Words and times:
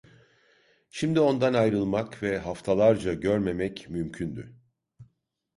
Şimdi 0.89 1.19
ondan 1.19 1.53
ayrılmak 1.53 2.23
ve 2.23 2.37
haftalarca 2.37 3.13
görmemek 3.13 3.89
mümkündü. 3.89 4.55